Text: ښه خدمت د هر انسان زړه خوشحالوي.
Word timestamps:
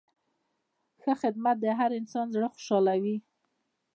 ښه 1.01 1.13
خدمت 1.21 1.55
د 1.61 1.65
هر 1.79 1.91
انسان 1.99 2.27
زړه 2.35 2.47
خوشحالوي. 2.53 3.17